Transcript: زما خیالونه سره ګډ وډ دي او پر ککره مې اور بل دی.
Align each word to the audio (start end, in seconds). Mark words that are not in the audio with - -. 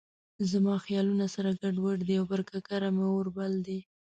زما 0.51 0.75
خیالونه 0.85 1.25
سره 1.35 1.49
ګډ 1.61 1.75
وډ 1.83 1.99
دي 2.07 2.15
او 2.19 2.25
پر 2.31 2.41
ککره 2.49 2.89
مې 2.95 3.05
اور 3.13 3.27
بل 3.35 3.53
دی. 3.67 3.79